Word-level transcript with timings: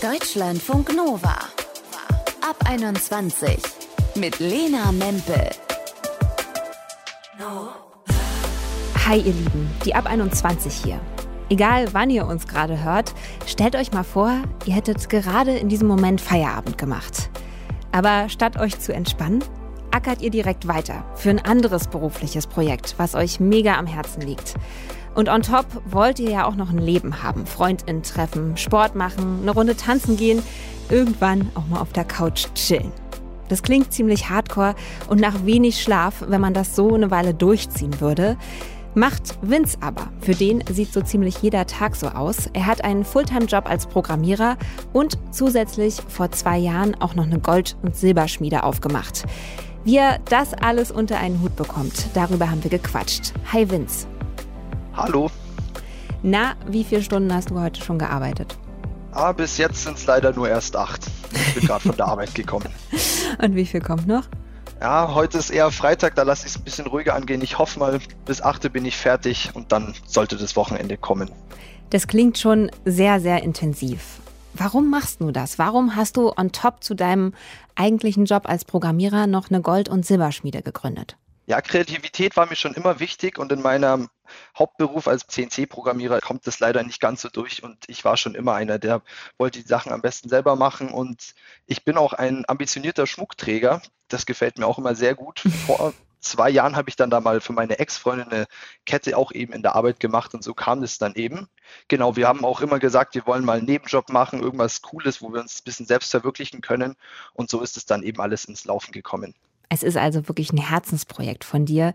Deutschlandfunk 0.00 0.94
Nova. 0.94 1.34
Ab 2.40 2.56
21 2.66 3.58
mit 4.14 4.38
Lena 4.38 4.92
Mempel. 4.92 5.50
Hi 9.08 9.16
ihr 9.16 9.32
Lieben, 9.32 9.68
die 9.84 9.96
Ab 9.96 10.06
21 10.06 10.72
hier. 10.72 11.00
Egal 11.50 11.88
wann 11.94 12.10
ihr 12.10 12.28
uns 12.28 12.46
gerade 12.46 12.84
hört, 12.84 13.12
stellt 13.44 13.74
euch 13.74 13.90
mal 13.90 14.04
vor, 14.04 14.34
ihr 14.66 14.74
hättet 14.74 15.08
gerade 15.08 15.58
in 15.58 15.68
diesem 15.68 15.88
Moment 15.88 16.20
Feierabend 16.20 16.78
gemacht. 16.78 17.28
Aber 17.90 18.28
statt 18.28 18.56
euch 18.56 18.78
zu 18.78 18.94
entspannen, 18.94 19.42
ackert 19.90 20.22
ihr 20.22 20.30
direkt 20.30 20.68
weiter 20.68 21.04
für 21.14 21.30
ein 21.30 21.44
anderes 21.44 21.88
berufliches 21.88 22.46
Projekt, 22.46 22.94
was 22.98 23.14
euch 23.14 23.40
mega 23.40 23.76
am 23.76 23.86
Herzen 23.86 24.22
liegt. 24.22 24.54
Und 25.14 25.28
on 25.28 25.42
top 25.42 25.66
wollt 25.86 26.20
ihr 26.20 26.30
ja 26.30 26.46
auch 26.46 26.54
noch 26.54 26.70
ein 26.70 26.78
Leben 26.78 27.22
haben, 27.22 27.46
Freundinnen 27.46 28.02
treffen, 28.02 28.56
Sport 28.56 28.94
machen, 28.94 29.40
eine 29.42 29.50
Runde 29.50 29.76
tanzen 29.76 30.16
gehen, 30.16 30.42
irgendwann 30.90 31.50
auch 31.54 31.66
mal 31.66 31.80
auf 31.80 31.92
der 31.92 32.04
Couch 32.04 32.46
chillen. 32.54 32.92
Das 33.48 33.62
klingt 33.62 33.92
ziemlich 33.92 34.28
hardcore 34.28 34.74
und 35.08 35.20
nach 35.20 35.44
wenig 35.44 35.82
Schlaf, 35.82 36.24
wenn 36.28 36.40
man 36.40 36.54
das 36.54 36.76
so 36.76 36.94
eine 36.94 37.10
Weile 37.10 37.34
durchziehen 37.34 38.00
würde. 38.00 38.36
Macht 38.94 39.38
Vince 39.42 39.78
aber. 39.80 40.08
Für 40.20 40.34
den 40.34 40.64
sieht 40.70 40.92
so 40.92 41.00
ziemlich 41.00 41.38
jeder 41.42 41.66
Tag 41.66 41.94
so 41.94 42.08
aus. 42.08 42.48
Er 42.52 42.66
hat 42.66 42.84
einen 42.84 43.04
Fulltime-Job 43.04 43.68
als 43.68 43.86
Programmierer 43.86 44.56
und 44.92 45.18
zusätzlich 45.30 45.96
vor 46.08 46.30
zwei 46.32 46.58
Jahren 46.58 46.94
auch 47.00 47.14
noch 47.14 47.26
eine 47.26 47.38
Gold- 47.38 47.76
und 47.82 47.94
Silberschmiede 47.94 48.64
aufgemacht. 48.64 49.24
Wie 49.84 49.96
er 49.96 50.18
das 50.24 50.54
alles 50.54 50.90
unter 50.90 51.18
einen 51.18 51.40
Hut 51.40 51.54
bekommt, 51.56 52.08
darüber 52.14 52.50
haben 52.50 52.62
wir 52.62 52.70
gequatscht. 52.70 53.32
Hi 53.52 53.70
Vince. 53.70 54.06
Hallo. 54.94 55.30
Na, 56.22 56.56
wie 56.66 56.82
viele 56.82 57.02
Stunden 57.02 57.32
hast 57.32 57.50
du 57.50 57.60
heute 57.60 57.80
schon 57.82 57.98
gearbeitet? 57.98 58.58
Ah, 59.12 59.32
bis 59.32 59.56
jetzt 59.56 59.84
sind 59.84 59.96
es 59.96 60.06
leider 60.06 60.32
nur 60.32 60.48
erst 60.48 60.76
acht. 60.76 61.06
Ich 61.32 61.54
bin 61.54 61.66
gerade 61.66 61.80
von 61.82 61.96
der 61.96 62.06
Arbeit 62.06 62.34
gekommen. 62.34 62.68
Und 63.42 63.54
wie 63.54 63.66
viel 63.66 63.80
kommt 63.80 64.06
noch? 64.06 64.24
Ja, 64.80 65.14
heute 65.14 65.38
ist 65.38 65.50
eher 65.50 65.70
Freitag, 65.70 66.14
da 66.16 66.22
lasse 66.22 66.46
ich 66.46 66.52
es 66.52 66.58
ein 66.58 66.64
bisschen 66.64 66.86
ruhiger 66.86 67.14
angehen. 67.14 67.40
Ich 67.42 67.58
hoffe 67.58 67.78
mal, 67.78 67.98
bis 68.26 68.42
8 68.42 68.72
bin 68.72 68.84
ich 68.84 68.96
fertig 68.96 69.50
und 69.54 69.72
dann 69.72 69.94
sollte 70.06 70.36
das 70.36 70.54
Wochenende 70.54 70.96
kommen. 70.96 71.32
Das 71.90 72.06
klingt 72.06 72.38
schon 72.38 72.70
sehr, 72.84 73.18
sehr 73.18 73.42
intensiv. 73.42 74.20
Warum 74.58 74.90
machst 74.90 75.20
du 75.20 75.30
das? 75.30 75.58
Warum 75.60 75.94
hast 75.94 76.16
du 76.16 76.32
on 76.36 76.50
top 76.50 76.82
zu 76.82 76.94
deinem 76.94 77.32
eigentlichen 77.76 78.24
Job 78.24 78.48
als 78.48 78.64
Programmierer 78.64 79.28
noch 79.28 79.50
eine 79.50 79.62
Gold- 79.62 79.88
und 79.88 80.04
Silberschmiede 80.04 80.62
gegründet? 80.62 81.16
Ja, 81.46 81.62
Kreativität 81.62 82.36
war 82.36 82.46
mir 82.46 82.56
schon 82.56 82.74
immer 82.74 82.98
wichtig 82.98 83.38
und 83.38 83.52
in 83.52 83.62
meinem 83.62 84.08
Hauptberuf 84.58 85.06
als 85.06 85.26
CNC-Programmierer 85.28 86.20
kommt 86.20 86.46
das 86.46 86.58
leider 86.58 86.82
nicht 86.82 87.00
ganz 87.00 87.22
so 87.22 87.28
durch 87.28 87.62
und 87.62 87.84
ich 87.86 88.04
war 88.04 88.16
schon 88.16 88.34
immer 88.34 88.54
einer, 88.54 88.78
der 88.78 89.00
wollte 89.38 89.62
die 89.62 89.66
Sachen 89.66 89.92
am 89.92 90.02
besten 90.02 90.28
selber 90.28 90.56
machen 90.56 90.90
und 90.90 91.34
ich 91.66 91.84
bin 91.84 91.96
auch 91.96 92.12
ein 92.12 92.44
ambitionierter 92.46 93.06
Schmuckträger. 93.06 93.80
Das 94.08 94.26
gefällt 94.26 94.58
mir 94.58 94.66
auch 94.66 94.78
immer 94.78 94.94
sehr 94.96 95.14
gut. 95.14 95.44
Vor 95.66 95.94
zwei 96.20 96.50
Jahren 96.50 96.76
habe 96.76 96.88
ich 96.88 96.96
dann 96.96 97.10
da 97.10 97.20
mal 97.20 97.40
für 97.40 97.52
meine 97.52 97.78
Ex-Freundin 97.78 98.28
eine 98.28 98.46
Kette 98.86 99.16
auch 99.16 99.32
eben 99.32 99.52
in 99.52 99.62
der 99.62 99.76
Arbeit 99.76 100.00
gemacht 100.00 100.34
und 100.34 100.42
so 100.42 100.54
kam 100.54 100.82
es 100.82 100.98
dann 100.98 101.14
eben. 101.14 101.48
Genau, 101.88 102.16
wir 102.16 102.28
haben 102.28 102.44
auch 102.44 102.60
immer 102.60 102.78
gesagt, 102.78 103.14
wir 103.14 103.26
wollen 103.26 103.44
mal 103.44 103.58
einen 103.58 103.66
Nebenjob 103.66 104.10
machen, 104.10 104.40
irgendwas 104.40 104.82
Cooles, 104.82 105.22
wo 105.22 105.32
wir 105.32 105.40
uns 105.40 105.60
ein 105.60 105.64
bisschen 105.64 105.86
selbst 105.86 106.10
verwirklichen 106.10 106.60
können 106.60 106.96
und 107.34 107.50
so 107.50 107.60
ist 107.60 107.76
es 107.76 107.86
dann 107.86 108.02
eben 108.02 108.20
alles 108.20 108.44
ins 108.44 108.64
Laufen 108.64 108.92
gekommen. 108.92 109.34
Es 109.68 109.82
ist 109.82 109.96
also 109.96 110.28
wirklich 110.28 110.52
ein 110.52 110.58
Herzensprojekt 110.58 111.44
von 111.44 111.66
dir. 111.66 111.94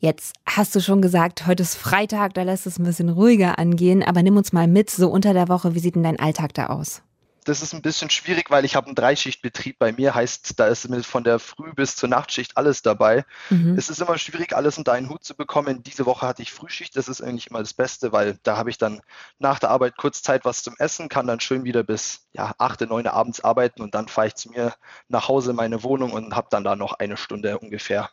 Jetzt 0.00 0.34
hast 0.46 0.74
du 0.76 0.80
schon 0.80 1.02
gesagt, 1.02 1.46
heute 1.46 1.62
ist 1.62 1.74
Freitag, 1.74 2.34
da 2.34 2.42
lässt 2.42 2.66
es 2.66 2.78
ein 2.78 2.84
bisschen 2.84 3.08
ruhiger 3.08 3.58
angehen, 3.58 4.02
aber 4.02 4.22
nimm 4.22 4.36
uns 4.36 4.52
mal 4.52 4.68
mit, 4.68 4.90
so 4.90 5.08
unter 5.08 5.32
der 5.32 5.48
Woche, 5.48 5.74
wie 5.74 5.80
sieht 5.80 5.96
denn 5.96 6.04
dein 6.04 6.20
Alltag 6.20 6.54
da 6.54 6.66
aus? 6.66 7.02
Das 7.48 7.62
ist 7.62 7.72
ein 7.72 7.80
bisschen 7.80 8.10
schwierig, 8.10 8.50
weil 8.50 8.66
ich 8.66 8.76
habe 8.76 8.88
einen 8.88 8.94
Dreischichtbetrieb 8.94 9.78
bei 9.78 9.90
mir, 9.90 10.14
heißt, 10.14 10.60
da 10.60 10.66
ist 10.66 10.86
von 11.06 11.24
der 11.24 11.38
Früh 11.38 11.72
bis 11.72 11.96
zur 11.96 12.10
Nachtschicht 12.10 12.58
alles 12.58 12.82
dabei. 12.82 13.24
Mhm. 13.48 13.74
Es 13.78 13.88
ist 13.88 14.02
immer 14.02 14.18
schwierig, 14.18 14.54
alles 14.54 14.76
unter 14.76 14.92
einen 14.92 15.08
Hut 15.08 15.24
zu 15.24 15.34
bekommen. 15.34 15.82
Diese 15.82 16.04
Woche 16.04 16.26
hatte 16.26 16.42
ich 16.42 16.52
Frühschicht, 16.52 16.94
das 16.94 17.08
ist 17.08 17.22
eigentlich 17.22 17.46
immer 17.46 17.60
das 17.60 17.72
Beste, 17.72 18.12
weil 18.12 18.38
da 18.42 18.58
habe 18.58 18.68
ich 18.68 18.76
dann 18.76 19.00
nach 19.38 19.58
der 19.60 19.70
Arbeit 19.70 19.96
kurz 19.96 20.22
Zeit 20.22 20.44
was 20.44 20.62
zum 20.62 20.74
Essen, 20.78 21.08
kann 21.08 21.26
dann 21.26 21.40
schön 21.40 21.64
wieder 21.64 21.84
bis 21.84 22.28
ja, 22.34 22.52
8, 22.58 22.82
9 22.82 23.06
abends 23.06 23.40
arbeiten 23.40 23.80
und 23.80 23.94
dann 23.94 24.08
fahre 24.08 24.26
ich 24.26 24.34
zu 24.34 24.50
mir 24.50 24.74
nach 25.08 25.28
Hause 25.28 25.52
in 25.52 25.56
meine 25.56 25.82
Wohnung 25.82 26.12
und 26.12 26.36
habe 26.36 26.48
dann 26.50 26.64
da 26.64 26.76
noch 26.76 26.98
eine 26.98 27.16
Stunde 27.16 27.58
ungefähr, 27.58 28.10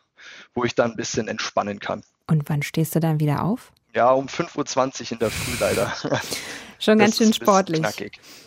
wo 0.54 0.64
ich 0.64 0.74
dann 0.74 0.92
ein 0.92 0.96
bisschen 0.96 1.28
entspannen 1.28 1.78
kann. 1.78 2.04
Und 2.26 2.48
wann 2.48 2.62
stehst 2.62 2.94
du 2.94 3.00
dann 3.00 3.20
wieder 3.20 3.44
auf? 3.44 3.70
Ja, 3.96 4.10
um 4.10 4.26
5.20 4.26 5.00
Uhr 5.00 5.12
in 5.12 5.18
der 5.20 5.30
Früh 5.30 5.56
leider. 5.58 5.90
Schon 6.78 6.98
ganz 6.98 7.16
schön 7.16 7.32
sportlich. 7.32 7.82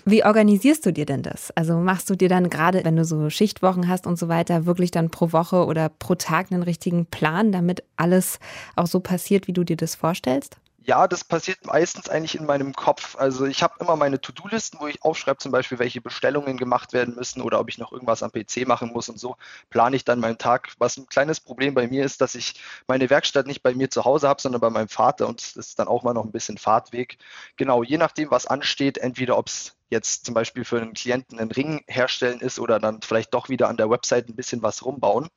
Wie 0.06 0.24
organisierst 0.24 0.86
du 0.86 0.94
dir 0.94 1.08
denn 1.08 1.24
das? 1.24 1.50
Also 1.56 1.78
machst 1.78 2.08
du 2.12 2.16
dir 2.16 2.30
dann 2.30 2.52
gerade, 2.52 2.86
wenn 2.86 2.96
du 2.96 3.04
so 3.04 3.32
Schichtwochen 3.32 3.88
hast 3.88 4.06
und 4.06 4.20
so 4.20 4.28
weiter, 4.28 4.68
wirklich 4.68 4.92
dann 4.92 5.10
pro 5.10 5.32
Woche 5.32 5.66
oder 5.66 5.90
pro 5.90 6.14
Tag 6.14 6.52
einen 6.52 6.62
richtigen 6.62 7.08
Plan, 7.08 7.52
damit 7.52 7.84
alles 7.98 8.38
auch 8.76 8.86
so 8.86 9.00
passiert, 9.00 9.48
wie 9.48 9.54
du 9.54 9.64
dir 9.64 9.76
das 9.76 9.96
vorstellst? 9.96 10.58
Ja, 10.90 11.08
das 11.08 11.24
passiert 11.24 11.68
meistens 11.68 12.10
eigentlich 12.10 12.34
in 12.34 12.48
meinem 12.48 12.74
Kopf. 12.74 13.16
Also 13.16 13.46
ich 13.46 13.62
habe 13.62 13.76
immer 13.80 13.96
meine 13.96 14.20
To-Do-Listen, 14.20 14.80
wo 14.80 14.88
ich 14.88 15.04
aufschreibe 15.04 15.38
zum 15.38 15.52
Beispiel, 15.52 15.78
welche 15.78 16.02
Bestellungen 16.02 16.58
gemacht 16.58 16.94
werden 16.94 17.14
müssen 17.14 17.44
oder 17.44 17.60
ob 17.60 17.70
ich 17.70 17.78
noch 17.78 17.92
irgendwas 17.92 18.24
am 18.24 18.32
PC 18.32 18.66
machen 18.68 18.90
muss 18.92 19.08
und 19.08 19.20
so 19.20 19.36
plane 19.70 19.96
ich 19.96 20.04
dann 20.04 20.20
meinen 20.20 20.40
Tag. 20.40 20.74
Was 20.80 20.98
ein 20.98 21.06
kleines 21.06 21.42
Problem 21.42 21.76
bei 21.76 21.88
mir 21.88 22.04
ist, 22.04 22.22
dass 22.22 22.34
ich 22.34 22.56
meine 22.88 23.08
Werkstatt 23.12 23.46
nicht 23.46 23.62
bei 23.62 23.76
mir 23.76 23.92
zu 23.92 24.04
Hause 24.04 24.28
habe, 24.28 24.42
sondern 24.42 24.62
bei 24.62 24.72
meinem 24.72 24.90
Vater 24.90 25.28
und 25.28 25.40
das 25.40 25.56
ist 25.58 25.78
dann 25.78 25.88
auch 25.88 26.02
mal 26.02 26.14
noch 26.16 26.26
ein 26.26 26.32
bisschen 26.32 26.58
Fahrtweg. 26.58 27.20
Genau, 27.56 27.84
je 27.84 28.00
nachdem, 28.00 28.32
was 28.32 28.48
ansteht, 28.48 28.98
entweder 28.98 29.38
ob 29.38 29.46
es 29.48 29.76
jetzt 29.92 30.26
zum 30.26 30.34
Beispiel 30.34 30.66
für 30.66 30.82
einen 30.82 30.94
Klienten 30.94 31.38
einen 31.40 31.52
Ring 31.52 31.84
herstellen 31.88 32.40
ist 32.42 32.58
oder 32.58 32.80
dann 32.80 33.02
vielleicht 33.04 33.36
doch 33.36 33.48
wieder 33.50 33.70
an 33.70 33.78
der 33.78 33.92
Website 33.92 34.28
ein 34.28 34.36
bisschen 34.36 34.64
was 34.64 34.84
rumbauen 34.84 35.30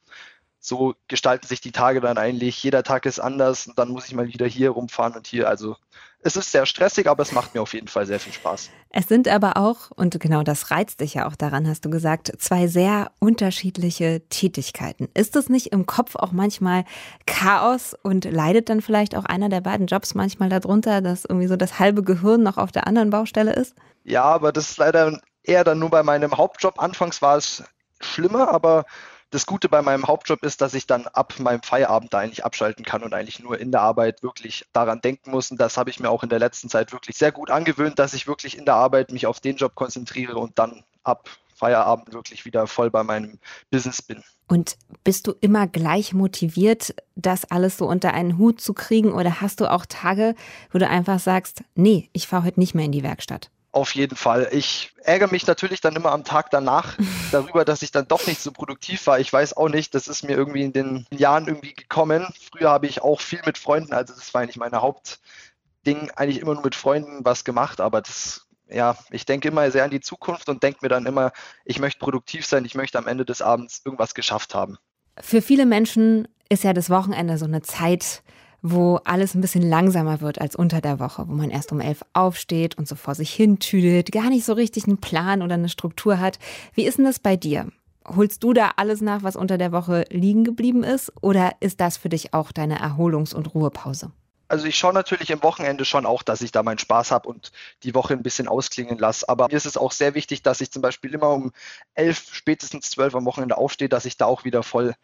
so 0.62 0.94
gestalten 1.08 1.46
sich 1.46 1.60
die 1.60 1.72
Tage 1.72 2.00
dann 2.00 2.16
eigentlich. 2.16 2.62
Jeder 2.62 2.84
Tag 2.84 3.04
ist 3.04 3.18
anders 3.18 3.66
und 3.66 3.78
dann 3.78 3.88
muss 3.88 4.06
ich 4.06 4.14
mal 4.14 4.28
wieder 4.28 4.46
hier 4.46 4.70
rumfahren 4.70 5.14
und 5.16 5.26
hier. 5.26 5.48
Also 5.48 5.76
es 6.20 6.36
ist 6.36 6.52
sehr 6.52 6.66
stressig, 6.66 7.08
aber 7.08 7.24
es 7.24 7.32
macht 7.32 7.52
mir 7.52 7.60
auf 7.60 7.74
jeden 7.74 7.88
Fall 7.88 8.06
sehr 8.06 8.20
viel 8.20 8.32
Spaß. 8.32 8.70
Es 8.90 9.08
sind 9.08 9.26
aber 9.26 9.56
auch, 9.56 9.90
und 9.90 10.20
genau 10.20 10.44
das 10.44 10.70
reizt 10.70 11.00
dich 11.00 11.14
ja 11.14 11.26
auch 11.26 11.34
daran, 11.34 11.66
hast 11.66 11.84
du 11.84 11.90
gesagt, 11.90 12.32
zwei 12.38 12.68
sehr 12.68 13.10
unterschiedliche 13.18 14.22
Tätigkeiten. 14.28 15.08
Ist 15.14 15.34
es 15.34 15.48
nicht 15.48 15.72
im 15.72 15.84
Kopf 15.84 16.14
auch 16.14 16.30
manchmal 16.30 16.84
Chaos 17.26 17.96
und 18.00 18.24
leidet 18.24 18.68
dann 18.68 18.82
vielleicht 18.82 19.16
auch 19.16 19.24
einer 19.24 19.48
der 19.48 19.62
beiden 19.62 19.88
Jobs 19.88 20.14
manchmal 20.14 20.48
darunter, 20.48 21.00
dass 21.00 21.24
irgendwie 21.24 21.48
so 21.48 21.56
das 21.56 21.80
halbe 21.80 22.04
Gehirn 22.04 22.44
noch 22.44 22.56
auf 22.56 22.70
der 22.70 22.86
anderen 22.86 23.10
Baustelle 23.10 23.52
ist? 23.52 23.74
Ja, 24.04 24.22
aber 24.22 24.52
das 24.52 24.70
ist 24.70 24.78
leider 24.78 25.20
eher 25.42 25.64
dann 25.64 25.80
nur 25.80 25.90
bei 25.90 26.04
meinem 26.04 26.36
Hauptjob. 26.36 26.80
Anfangs 26.80 27.20
war 27.20 27.36
es 27.36 27.64
schlimmer, 28.00 28.48
aber 28.48 28.84
das 29.32 29.46
Gute 29.46 29.70
bei 29.70 29.80
meinem 29.80 30.06
Hauptjob 30.06 30.44
ist, 30.44 30.60
dass 30.60 30.74
ich 30.74 30.86
dann 30.86 31.06
ab 31.06 31.34
meinem 31.38 31.62
Feierabend 31.62 32.12
da 32.12 32.18
eigentlich 32.18 32.44
abschalten 32.44 32.84
kann 32.84 33.02
und 33.02 33.14
eigentlich 33.14 33.40
nur 33.40 33.58
in 33.58 33.72
der 33.72 33.80
Arbeit 33.80 34.22
wirklich 34.22 34.66
daran 34.74 35.00
denken 35.00 35.30
muss. 35.30 35.50
Und 35.50 35.58
das 35.58 35.78
habe 35.78 35.88
ich 35.88 35.98
mir 35.98 36.10
auch 36.10 36.22
in 36.22 36.28
der 36.28 36.38
letzten 36.38 36.68
Zeit 36.68 36.92
wirklich 36.92 37.16
sehr 37.16 37.32
gut 37.32 37.50
angewöhnt, 37.50 37.98
dass 37.98 38.12
ich 38.12 38.26
wirklich 38.26 38.58
in 38.58 38.66
der 38.66 38.74
Arbeit 38.74 39.10
mich 39.10 39.26
auf 39.26 39.40
den 39.40 39.56
Job 39.56 39.74
konzentriere 39.74 40.36
und 40.36 40.58
dann 40.58 40.84
ab 41.02 41.30
Feierabend 41.54 42.12
wirklich 42.12 42.44
wieder 42.44 42.66
voll 42.66 42.90
bei 42.90 43.02
meinem 43.04 43.38
Business 43.70 44.02
bin. 44.02 44.22
Und 44.48 44.76
bist 45.02 45.26
du 45.26 45.32
immer 45.40 45.66
gleich 45.66 46.12
motiviert, 46.12 46.94
das 47.14 47.50
alles 47.50 47.78
so 47.78 47.86
unter 47.86 48.12
einen 48.12 48.36
Hut 48.36 48.60
zu 48.60 48.74
kriegen? 48.74 49.12
Oder 49.12 49.40
hast 49.40 49.60
du 49.60 49.70
auch 49.70 49.86
Tage, 49.86 50.34
wo 50.72 50.78
du 50.78 50.86
einfach 50.86 51.18
sagst, 51.18 51.64
nee, 51.74 52.10
ich 52.12 52.26
fahre 52.26 52.44
heute 52.44 52.60
nicht 52.60 52.74
mehr 52.74 52.84
in 52.84 52.92
die 52.92 53.02
Werkstatt? 53.02 53.50
Auf 53.72 53.94
jeden 53.94 54.16
Fall. 54.16 54.48
Ich 54.52 54.92
ärgere 55.02 55.30
mich 55.30 55.46
natürlich 55.46 55.80
dann 55.80 55.96
immer 55.96 56.12
am 56.12 56.24
Tag 56.24 56.50
danach 56.50 56.98
darüber, 57.32 57.64
dass 57.64 57.80
ich 57.80 57.90
dann 57.90 58.06
doch 58.06 58.26
nicht 58.26 58.42
so 58.42 58.52
produktiv 58.52 59.06
war. 59.06 59.18
Ich 59.18 59.32
weiß 59.32 59.56
auch 59.56 59.70
nicht, 59.70 59.94
das 59.94 60.08
ist 60.08 60.22
mir 60.24 60.36
irgendwie 60.36 60.62
in 60.62 60.74
den 60.74 61.06
Jahren 61.10 61.48
irgendwie 61.48 61.72
gekommen. 61.72 62.26
Früher 62.52 62.68
habe 62.68 62.86
ich 62.86 63.00
auch 63.00 63.20
viel 63.22 63.40
mit 63.46 63.56
Freunden, 63.56 63.94
also 63.94 64.12
das 64.12 64.34
war 64.34 64.42
eigentlich 64.42 64.58
mein 64.58 64.72
Hauptding, 64.74 66.10
eigentlich 66.16 66.40
immer 66.40 66.52
nur 66.52 66.64
mit 66.64 66.74
Freunden 66.74 67.24
was 67.24 67.44
gemacht, 67.44 67.80
aber 67.80 68.02
das, 68.02 68.46
ja, 68.68 68.94
ich 69.10 69.24
denke 69.24 69.48
immer 69.48 69.70
sehr 69.70 69.84
an 69.84 69.90
die 69.90 70.00
Zukunft 70.00 70.50
und 70.50 70.62
denke 70.62 70.80
mir 70.82 70.90
dann 70.90 71.06
immer, 71.06 71.32
ich 71.64 71.78
möchte 71.78 71.98
produktiv 71.98 72.44
sein, 72.44 72.66
ich 72.66 72.74
möchte 72.74 72.98
am 72.98 73.06
Ende 73.06 73.24
des 73.24 73.40
Abends 73.40 73.80
irgendwas 73.86 74.14
geschafft 74.14 74.54
haben. 74.54 74.76
Für 75.18 75.40
viele 75.40 75.64
Menschen 75.64 76.28
ist 76.50 76.64
ja 76.64 76.74
das 76.74 76.90
Wochenende 76.90 77.38
so 77.38 77.46
eine 77.46 77.62
Zeit, 77.62 78.22
wo 78.62 79.00
alles 79.04 79.34
ein 79.34 79.40
bisschen 79.40 79.68
langsamer 79.68 80.20
wird 80.20 80.40
als 80.40 80.56
unter 80.56 80.80
der 80.80 81.00
Woche, 81.00 81.28
wo 81.28 81.32
man 81.32 81.50
erst 81.50 81.72
um 81.72 81.80
elf 81.80 82.04
aufsteht 82.12 82.78
und 82.78 82.88
so 82.88 82.94
vor 82.94 83.14
sich 83.14 83.32
hin 83.32 83.58
tüdelt, 83.58 84.12
gar 84.12 84.30
nicht 84.30 84.44
so 84.44 84.52
richtig 84.52 84.86
einen 84.86 84.98
Plan 84.98 85.42
oder 85.42 85.54
eine 85.54 85.68
Struktur 85.68 86.20
hat. 86.20 86.38
Wie 86.74 86.84
ist 86.84 86.98
denn 86.98 87.04
das 87.04 87.18
bei 87.18 87.36
dir? 87.36 87.68
Holst 88.06 88.42
du 88.42 88.52
da 88.52 88.72
alles 88.76 89.00
nach, 89.00 89.22
was 89.22 89.36
unter 89.36 89.58
der 89.58 89.72
Woche 89.72 90.04
liegen 90.10 90.44
geblieben 90.44 90.82
ist? 90.84 91.12
Oder 91.20 91.52
ist 91.60 91.80
das 91.80 91.96
für 91.96 92.08
dich 92.08 92.34
auch 92.34 92.52
deine 92.52 92.80
Erholungs- 92.80 93.34
und 93.34 93.54
Ruhepause? 93.54 94.10
Also 94.48 94.66
ich 94.66 94.76
schaue 94.76 94.92
natürlich 94.92 95.32
am 95.32 95.42
Wochenende 95.42 95.86
schon 95.86 96.04
auch, 96.04 96.22
dass 96.22 96.42
ich 96.42 96.52
da 96.52 96.62
meinen 96.62 96.78
Spaß 96.78 97.10
habe 97.10 97.26
und 97.28 97.52
die 97.84 97.94
Woche 97.94 98.12
ein 98.12 98.22
bisschen 98.22 98.48
ausklingen 98.48 98.98
lasse. 98.98 99.26
Aber 99.28 99.48
mir 99.48 99.56
ist 99.56 99.64
es 99.64 99.78
auch 99.78 99.92
sehr 99.92 100.14
wichtig, 100.14 100.42
dass 100.42 100.60
ich 100.60 100.70
zum 100.70 100.82
Beispiel 100.82 101.14
immer 101.14 101.30
um 101.30 101.52
elf, 101.94 102.34
spätestens 102.34 102.90
zwölf 102.90 103.14
am 103.14 103.24
Wochenende 103.24 103.56
aufstehe, 103.56 103.88
dass 103.88 104.04
ich 104.04 104.18
da 104.18 104.26
auch 104.26 104.44
wieder 104.44 104.62
voll 104.62 104.94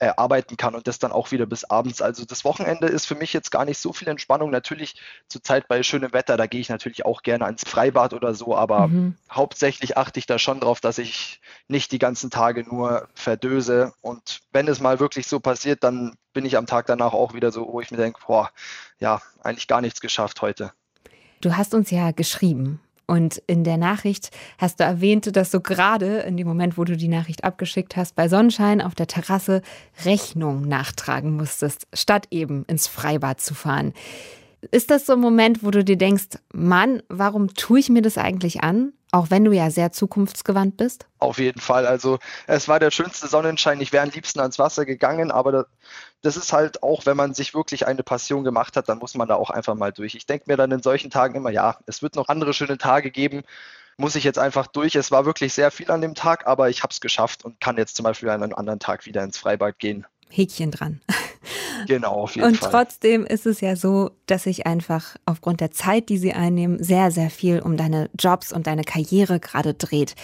äh, 0.00 0.12
arbeiten 0.16 0.56
kann 0.56 0.74
und 0.74 0.88
das 0.88 0.98
dann 0.98 1.12
auch 1.12 1.30
wieder 1.30 1.46
bis 1.46 1.64
abends. 1.64 2.00
Also 2.00 2.24
das 2.24 2.44
Wochenende 2.44 2.86
ist 2.86 3.06
für 3.06 3.14
mich 3.14 3.34
jetzt 3.34 3.50
gar 3.50 3.66
nicht 3.66 3.78
so 3.78 3.92
viel 3.92 4.08
Entspannung. 4.08 4.50
Natürlich 4.50 4.96
zurzeit 5.28 5.68
bei 5.68 5.82
schönem 5.82 6.14
Wetter, 6.14 6.38
da 6.38 6.46
gehe 6.46 6.60
ich 6.60 6.70
natürlich 6.70 7.04
auch 7.04 7.22
gerne 7.22 7.44
ans 7.44 7.64
Freibad 7.64 8.14
oder 8.14 8.34
so, 8.34 8.56
aber 8.56 8.88
mhm. 8.88 9.14
hauptsächlich 9.30 9.98
achte 9.98 10.18
ich 10.18 10.24
da 10.24 10.38
schon 10.38 10.60
drauf, 10.60 10.80
dass 10.80 10.96
ich 10.96 11.40
nicht 11.68 11.92
die 11.92 11.98
ganzen 11.98 12.30
Tage 12.30 12.64
nur 12.64 13.08
verdöse. 13.14 13.92
Und 14.00 14.40
wenn 14.52 14.68
es 14.68 14.80
mal 14.80 15.00
wirklich 15.00 15.26
so 15.26 15.38
passiert, 15.38 15.84
dann 15.84 16.16
bin 16.32 16.46
ich 16.46 16.56
am 16.56 16.66
Tag 16.66 16.86
danach 16.86 17.12
auch 17.12 17.34
wieder 17.34 17.52
so, 17.52 17.68
wo 17.70 17.82
ich 17.82 17.90
mir 17.90 17.98
denke, 17.98 18.20
boah, 18.26 18.50
ja, 18.98 19.20
eigentlich 19.42 19.68
gar 19.68 19.82
nichts 19.82 20.00
geschafft 20.00 20.40
heute. 20.40 20.72
Du 21.42 21.56
hast 21.56 21.74
uns 21.74 21.90
ja 21.90 22.10
geschrieben 22.10 22.80
und 23.10 23.42
in 23.48 23.64
der 23.64 23.76
Nachricht 23.76 24.30
hast 24.56 24.78
du 24.78 24.84
erwähnt, 24.84 25.34
dass 25.34 25.50
du 25.50 25.58
gerade 25.58 26.18
in 26.20 26.36
dem 26.36 26.46
Moment, 26.46 26.78
wo 26.78 26.84
du 26.84 26.96
die 26.96 27.08
Nachricht 27.08 27.42
abgeschickt 27.42 27.96
hast, 27.96 28.14
bei 28.14 28.28
Sonnenschein 28.28 28.80
auf 28.80 28.94
der 28.94 29.08
Terrasse 29.08 29.62
Rechnung 30.04 30.68
nachtragen 30.68 31.34
musstest, 31.34 31.88
statt 31.92 32.28
eben 32.30 32.64
ins 32.66 32.86
Freibad 32.86 33.40
zu 33.40 33.54
fahren. 33.54 33.94
Ist 34.70 34.92
das 34.92 35.06
so 35.06 35.14
ein 35.14 35.20
Moment, 35.20 35.64
wo 35.64 35.72
du 35.72 35.82
dir 35.82 35.96
denkst, 35.96 36.38
Mann, 36.52 37.02
warum 37.08 37.52
tue 37.54 37.80
ich 37.80 37.88
mir 37.88 38.02
das 38.02 38.16
eigentlich 38.16 38.62
an? 38.62 38.92
Auch 39.10 39.28
wenn 39.30 39.44
du 39.44 39.50
ja 39.50 39.70
sehr 39.70 39.90
zukunftsgewandt 39.90 40.76
bist? 40.76 41.06
Auf 41.18 41.40
jeden 41.40 41.60
Fall. 41.60 41.86
Also 41.86 42.20
es 42.46 42.68
war 42.68 42.78
der 42.78 42.92
schönste 42.92 43.26
Sonnenschein. 43.26 43.80
Ich 43.80 43.92
wäre 43.92 44.04
am 44.04 44.10
liebsten 44.10 44.38
ans 44.38 44.60
Wasser 44.60 44.84
gegangen, 44.84 45.32
aber 45.32 45.66
das 46.22 46.36
ist 46.36 46.52
halt 46.52 46.82
auch, 46.82 47.06
wenn 47.06 47.16
man 47.16 47.34
sich 47.34 47.54
wirklich 47.54 47.86
eine 47.86 48.02
Passion 48.02 48.44
gemacht 48.44 48.76
hat, 48.76 48.88
dann 48.88 48.98
muss 48.98 49.14
man 49.14 49.28
da 49.28 49.36
auch 49.36 49.50
einfach 49.50 49.74
mal 49.74 49.92
durch. 49.92 50.14
Ich 50.14 50.26
denke 50.26 50.44
mir 50.48 50.56
dann 50.56 50.70
in 50.70 50.82
solchen 50.82 51.10
Tagen 51.10 51.34
immer, 51.34 51.50
ja, 51.50 51.78
es 51.86 52.02
wird 52.02 52.16
noch 52.16 52.28
andere 52.28 52.52
schöne 52.52 52.78
Tage 52.78 53.10
geben, 53.10 53.42
muss 53.96 54.16
ich 54.16 54.24
jetzt 54.24 54.38
einfach 54.38 54.66
durch. 54.66 54.94
Es 54.96 55.10
war 55.10 55.24
wirklich 55.24 55.52
sehr 55.52 55.70
viel 55.70 55.90
an 55.90 56.00
dem 56.00 56.14
Tag, 56.14 56.46
aber 56.46 56.68
ich 56.68 56.82
habe 56.82 56.90
es 56.92 57.00
geschafft 57.00 57.44
und 57.44 57.60
kann 57.60 57.76
jetzt 57.76 57.96
zum 57.96 58.04
Beispiel 58.04 58.28
an 58.28 58.42
einem 58.42 58.54
anderen 58.54 58.78
Tag 58.78 59.06
wieder 59.06 59.22
ins 59.22 59.38
Freibad 59.38 59.78
gehen. 59.78 60.06
Häkchen 60.28 60.70
dran. 60.70 61.00
Genau, 61.86 62.12
auf 62.12 62.34
jeden 62.34 62.46
und 62.46 62.58
Fall. 62.58 62.68
Und 62.68 62.72
trotzdem 62.72 63.24
ist 63.24 63.46
es 63.46 63.62
ja 63.62 63.74
so, 63.74 64.10
dass 64.26 64.42
sich 64.42 64.66
einfach 64.66 65.16
aufgrund 65.24 65.62
der 65.62 65.70
Zeit, 65.70 66.10
die 66.10 66.18
sie 66.18 66.34
einnehmen, 66.34 66.82
sehr, 66.82 67.10
sehr 67.10 67.30
viel 67.30 67.60
um 67.60 67.78
deine 67.78 68.10
Jobs 68.18 68.52
und 68.52 68.66
deine 68.66 68.84
Karriere 68.84 69.40
gerade 69.40 69.72
dreht. 69.72 70.14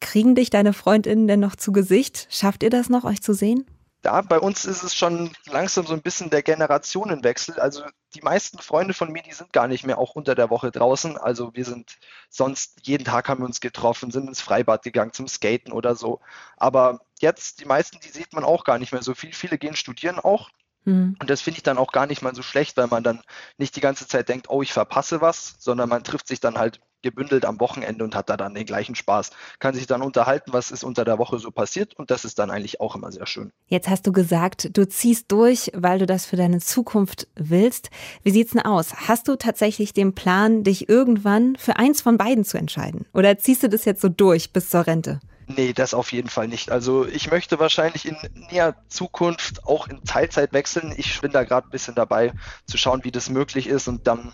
Kriegen 0.00 0.34
dich 0.34 0.50
deine 0.50 0.74
Freundinnen 0.74 1.28
denn 1.28 1.40
noch 1.40 1.56
zu 1.56 1.72
Gesicht? 1.72 2.26
Schafft 2.28 2.62
ihr 2.62 2.68
das 2.68 2.90
noch, 2.90 3.04
euch 3.04 3.22
zu 3.22 3.32
sehen? 3.32 3.64
Da 4.02 4.20
bei 4.20 4.38
uns 4.40 4.64
ist 4.64 4.82
es 4.82 4.94
schon 4.96 5.32
langsam 5.46 5.86
so 5.86 5.94
ein 5.94 6.02
bisschen 6.02 6.28
der 6.28 6.42
Generationenwechsel. 6.42 7.60
Also 7.60 7.84
die 8.14 8.20
meisten 8.20 8.58
Freunde 8.58 8.94
von 8.94 9.12
mir, 9.12 9.22
die 9.22 9.32
sind 9.32 9.52
gar 9.52 9.68
nicht 9.68 9.86
mehr 9.86 9.98
auch 9.98 10.16
unter 10.16 10.34
der 10.34 10.50
Woche 10.50 10.72
draußen. 10.72 11.16
Also 11.16 11.54
wir 11.54 11.64
sind 11.64 11.98
sonst 12.28 12.80
jeden 12.82 13.04
Tag 13.04 13.28
haben 13.28 13.40
wir 13.40 13.46
uns 13.46 13.60
getroffen, 13.60 14.10
sind 14.10 14.26
ins 14.26 14.40
Freibad 14.40 14.82
gegangen 14.82 15.12
zum 15.12 15.28
Skaten 15.28 15.72
oder 15.72 15.94
so. 15.94 16.20
Aber 16.56 17.00
jetzt 17.20 17.60
die 17.60 17.64
meisten, 17.64 18.00
die 18.00 18.08
sieht 18.08 18.32
man 18.32 18.44
auch 18.44 18.64
gar 18.64 18.78
nicht 18.78 18.92
mehr 18.92 19.02
so 19.02 19.14
viel. 19.14 19.32
Viele 19.32 19.56
gehen 19.56 19.76
studieren 19.76 20.18
auch. 20.18 20.50
Mhm. 20.84 21.16
Und 21.20 21.30
das 21.30 21.40
finde 21.40 21.58
ich 21.58 21.62
dann 21.62 21.78
auch 21.78 21.92
gar 21.92 22.06
nicht 22.06 22.22
mal 22.22 22.34
so 22.34 22.42
schlecht, 22.42 22.76
weil 22.76 22.88
man 22.88 23.02
dann 23.02 23.20
nicht 23.58 23.76
die 23.76 23.80
ganze 23.80 24.06
Zeit 24.06 24.28
denkt, 24.28 24.48
oh, 24.50 24.62
ich 24.62 24.72
verpasse 24.72 25.20
was, 25.20 25.56
sondern 25.58 25.88
man 25.88 26.04
trifft 26.04 26.28
sich 26.28 26.40
dann 26.40 26.58
halt 26.58 26.80
gebündelt 27.02 27.44
am 27.44 27.60
Wochenende 27.60 28.04
und 28.04 28.14
hat 28.14 28.30
da 28.30 28.36
dann 28.36 28.54
den 28.54 28.64
gleichen 28.64 28.94
Spaß. 28.94 29.30
Kann 29.58 29.74
sich 29.74 29.86
dann 29.86 30.02
unterhalten, 30.02 30.52
was 30.52 30.70
ist 30.70 30.84
unter 30.84 31.04
der 31.04 31.18
Woche 31.18 31.38
so 31.38 31.50
passiert 31.50 31.94
und 31.94 32.10
das 32.10 32.24
ist 32.24 32.38
dann 32.38 32.50
eigentlich 32.50 32.80
auch 32.80 32.94
immer 32.94 33.12
sehr 33.12 33.26
schön. 33.26 33.52
Jetzt 33.66 33.88
hast 33.88 34.06
du 34.06 34.12
gesagt, 34.12 34.76
du 34.76 34.88
ziehst 34.88 35.30
durch, 35.30 35.70
weil 35.74 35.98
du 35.98 36.06
das 36.06 36.24
für 36.26 36.36
deine 36.36 36.60
Zukunft 36.60 37.26
willst. 37.34 37.90
Wie 38.22 38.30
sieht's 38.30 38.52
denn 38.52 38.62
aus? 38.62 38.94
Hast 39.08 39.28
du 39.28 39.36
tatsächlich 39.36 39.92
den 39.92 40.14
Plan, 40.14 40.62
dich 40.62 40.88
irgendwann 40.88 41.56
für 41.56 41.76
eins 41.76 42.00
von 42.00 42.16
beiden 42.16 42.44
zu 42.44 42.56
entscheiden? 42.56 43.06
Oder 43.12 43.36
ziehst 43.38 43.62
du 43.62 43.68
das 43.68 43.84
jetzt 43.84 44.00
so 44.00 44.08
durch 44.08 44.52
bis 44.52 44.70
zur 44.70 44.86
Rente? 44.86 45.20
Nee, 45.46 45.72
das 45.72 45.94
auf 45.94 46.12
jeden 46.12 46.28
Fall 46.28 46.48
nicht. 46.48 46.70
Also 46.70 47.06
ich 47.06 47.30
möchte 47.30 47.58
wahrscheinlich 47.58 48.06
in 48.06 48.16
näher 48.50 48.76
Zukunft 48.88 49.64
auch 49.66 49.88
in 49.88 50.04
Teilzeit 50.04 50.52
wechseln. 50.52 50.94
Ich 50.96 51.20
bin 51.20 51.32
da 51.32 51.44
gerade 51.44 51.68
ein 51.68 51.70
bisschen 51.70 51.94
dabei 51.94 52.32
zu 52.66 52.78
schauen, 52.78 53.04
wie 53.04 53.10
das 53.10 53.28
möglich 53.28 53.66
ist 53.66 53.88
und 53.88 54.06
dann 54.06 54.32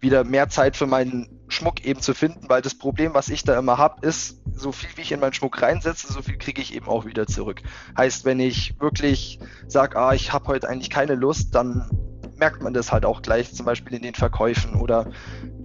wieder 0.00 0.24
mehr 0.24 0.48
Zeit 0.48 0.76
für 0.76 0.86
meinen 0.86 1.40
Schmuck 1.48 1.84
eben 1.84 2.00
zu 2.00 2.14
finden, 2.14 2.48
weil 2.48 2.62
das 2.62 2.76
Problem, 2.76 3.14
was 3.14 3.28
ich 3.28 3.44
da 3.44 3.58
immer 3.58 3.78
habe, 3.78 4.06
ist, 4.06 4.42
so 4.52 4.72
viel 4.72 4.90
wie 4.96 5.00
ich 5.00 5.12
in 5.12 5.20
meinen 5.20 5.32
Schmuck 5.32 5.60
reinsetze, 5.62 6.12
so 6.12 6.22
viel 6.22 6.36
kriege 6.36 6.60
ich 6.60 6.74
eben 6.74 6.86
auch 6.86 7.06
wieder 7.06 7.26
zurück. 7.26 7.62
Heißt, 7.96 8.24
wenn 8.24 8.40
ich 8.40 8.78
wirklich 8.78 9.38
sage, 9.66 9.98
ah, 9.98 10.12
ich 10.12 10.32
habe 10.32 10.48
heute 10.48 10.68
eigentlich 10.68 10.90
keine 10.90 11.14
Lust, 11.14 11.54
dann 11.54 11.90
merkt 12.38 12.62
man 12.62 12.74
das 12.74 12.92
halt 12.92 13.04
auch 13.04 13.22
gleich, 13.22 13.52
zum 13.52 13.66
Beispiel 13.66 13.96
in 13.96 14.02
den 14.02 14.14
Verkäufen 14.14 14.74
oder 14.74 15.06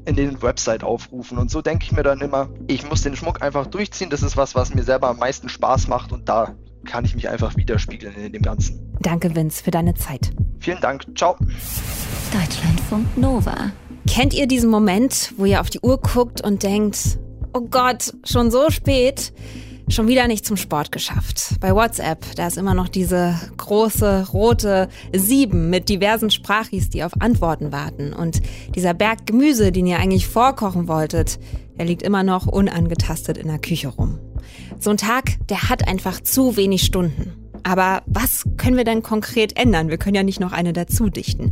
in 0.06 0.16
den 0.16 0.42
Website-Aufrufen. 0.42 1.38
Und 1.38 1.52
so 1.52 1.62
denke 1.62 1.86
ich 1.86 1.92
mir 1.92 2.04
dann 2.04 2.22
immer, 2.22 2.50
ich 2.68 2.88
muss 2.90 3.02
den 3.02 3.16
Schmuck 3.16 3.42
einfach 3.42 3.68
durchziehen. 3.68 4.10
Das 4.10 4.24
ist 4.24 4.38
was, 4.38 4.56
was 4.56 4.74
mir 4.74 4.84
selber 4.84 5.10
am 5.10 5.20
meisten 5.20 5.50
Spaß 5.50 5.88
macht 5.88 6.12
und 6.12 6.28
da 6.28 6.56
kann 6.86 7.06
ich 7.06 7.16
mich 7.16 7.30
einfach 7.30 7.56
widerspiegeln 7.56 8.16
in 8.16 8.34
dem 8.34 8.42
Ganzen. 8.42 8.96
Danke, 9.02 9.36
Vince, 9.36 9.64
für 9.64 9.72
deine 9.72 9.94
Zeit. 9.94 10.32
Vielen 10.60 10.82
Dank. 10.82 11.06
Ciao. 11.16 11.36
Deutschlandfunk 12.34 13.18
Nova. 13.18 13.72
Kennt 14.08 14.34
ihr 14.34 14.48
diesen 14.48 14.70
Moment, 14.70 15.34
wo 15.38 15.46
ihr 15.46 15.62
auf 15.62 15.70
die 15.70 15.80
Uhr 15.80 16.00
guckt 16.00 16.42
und 16.42 16.64
denkt, 16.64 17.20
oh 17.54 17.62
Gott, 17.62 18.14
schon 18.24 18.52
so 18.52 18.70
spät? 18.70 19.34
Schon 19.92 20.08
wieder 20.08 20.30
nicht 20.30 20.46
zum 20.46 20.56
Sport 20.56 20.94
geschafft. 20.94 21.56
Bei 21.60 21.76
WhatsApp, 21.76 22.26
da 22.38 22.48
ist 22.48 22.58
immer 22.58 22.74
noch 22.74 22.88
diese 22.88 23.38
große 23.58 24.30
rote 24.32 24.88
Sieben 25.14 25.70
mit 25.70 25.90
diversen 25.90 26.32
Sprachis, 26.32 26.90
die 26.90 27.04
auf 27.04 27.12
Antworten 27.20 27.74
warten. 27.74 28.14
Und 28.14 28.42
dieser 28.74 28.94
Berg 28.94 29.26
Gemüse, 29.26 29.74
den 29.74 29.86
ihr 29.86 30.00
eigentlich 30.00 30.28
vorkochen 30.28 30.88
wolltet, 30.88 31.40
der 31.78 31.84
liegt 31.84 32.04
immer 32.04 32.24
noch 32.24 32.48
unangetastet 32.48 33.38
in 33.38 33.48
der 33.48 33.60
Küche 33.60 33.90
rum. 33.90 34.18
So 34.80 34.92
ein 34.92 34.98
Tag, 34.98 35.46
der 35.50 35.70
hat 35.70 35.86
einfach 35.86 36.22
zu 36.22 36.56
wenig 36.56 36.84
Stunden. 36.84 37.34
Aber 37.64 38.02
was 38.06 38.46
können 38.56 38.78
wir 38.78 38.86
denn 38.86 39.04
konkret 39.04 39.58
ändern? 39.60 39.90
Wir 39.90 39.98
können 39.98 40.16
ja 40.16 40.24
nicht 40.24 40.40
noch 40.40 40.54
eine 40.54 40.72
dazu 40.72 41.10
dichten. 41.10 41.52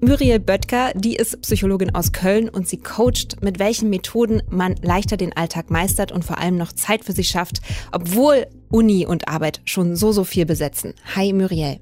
Muriel 0.00 0.38
Böttger, 0.38 0.92
die 0.94 1.16
ist 1.16 1.40
Psychologin 1.42 1.92
aus 1.92 2.12
Köln 2.12 2.48
und 2.48 2.68
sie 2.68 2.76
coacht, 2.76 3.42
mit 3.42 3.58
welchen 3.58 3.90
Methoden 3.90 4.42
man 4.48 4.76
leichter 4.80 5.16
den 5.16 5.36
Alltag 5.36 5.70
meistert 5.70 6.12
und 6.12 6.24
vor 6.24 6.38
allem 6.38 6.56
noch 6.56 6.72
Zeit 6.72 7.04
für 7.04 7.12
sich 7.12 7.28
schafft, 7.28 7.60
obwohl 7.90 8.46
Uni 8.70 9.06
und 9.06 9.26
Arbeit 9.26 9.60
schon 9.64 9.96
so, 9.96 10.12
so 10.12 10.22
viel 10.22 10.46
besetzen. 10.46 10.94
Hi 11.16 11.32
Muriel. 11.32 11.80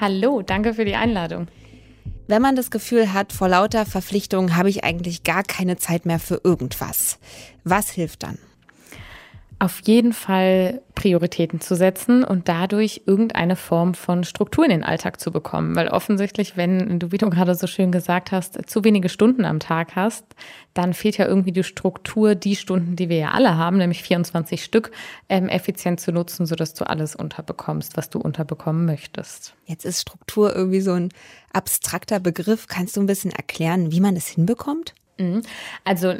Hallo, 0.00 0.40
danke 0.40 0.72
für 0.72 0.86
die 0.86 0.94
Einladung. 0.94 1.48
Wenn 2.26 2.40
man 2.40 2.56
das 2.56 2.70
Gefühl 2.70 3.12
hat, 3.12 3.34
vor 3.34 3.48
lauter 3.48 3.84
Verpflichtungen 3.84 4.56
habe 4.56 4.70
ich 4.70 4.84
eigentlich 4.84 5.22
gar 5.22 5.42
keine 5.42 5.76
Zeit 5.76 6.06
mehr 6.06 6.18
für 6.18 6.40
irgendwas. 6.42 7.18
Was 7.64 7.90
hilft 7.90 8.22
dann? 8.22 8.38
Auf 9.60 9.80
jeden 9.84 10.12
Fall 10.12 10.82
Prioritäten 10.94 11.60
zu 11.60 11.74
setzen 11.74 12.22
und 12.22 12.48
dadurch 12.48 13.02
irgendeine 13.06 13.56
Form 13.56 13.94
von 13.94 14.22
Struktur 14.22 14.64
in 14.64 14.70
den 14.70 14.84
Alltag 14.84 15.20
zu 15.20 15.32
bekommen. 15.32 15.74
Weil 15.74 15.88
offensichtlich, 15.88 16.56
wenn 16.56 17.00
du, 17.00 17.10
wie 17.10 17.18
du 17.18 17.28
gerade 17.28 17.56
so 17.56 17.66
schön 17.66 17.90
gesagt 17.90 18.30
hast, 18.30 18.70
zu 18.70 18.84
wenige 18.84 19.08
Stunden 19.08 19.44
am 19.44 19.58
Tag 19.58 19.96
hast, 19.96 20.24
dann 20.74 20.94
fehlt 20.94 21.18
ja 21.18 21.26
irgendwie 21.26 21.50
die 21.50 21.64
Struktur, 21.64 22.36
die 22.36 22.54
Stunden, 22.54 22.94
die 22.94 23.08
wir 23.08 23.16
ja 23.16 23.30
alle 23.32 23.56
haben, 23.56 23.78
nämlich 23.78 24.02
24 24.02 24.62
Stück, 24.62 24.92
ähm, 25.28 25.48
effizient 25.48 25.98
zu 25.98 26.12
nutzen, 26.12 26.46
sodass 26.46 26.74
du 26.74 26.88
alles 26.88 27.16
unterbekommst, 27.16 27.96
was 27.96 28.10
du 28.10 28.20
unterbekommen 28.20 28.86
möchtest. 28.86 29.54
Jetzt 29.66 29.84
ist 29.84 30.00
Struktur 30.00 30.54
irgendwie 30.54 30.80
so 30.80 30.92
ein 30.92 31.08
abstrakter 31.52 32.20
Begriff. 32.20 32.68
Kannst 32.68 32.96
du 32.96 33.00
ein 33.00 33.06
bisschen 33.06 33.32
erklären, 33.32 33.90
wie 33.90 34.00
man 34.00 34.14
das 34.14 34.28
hinbekommt? 34.28 34.94
Mhm. 35.18 35.42
Also 35.84 36.14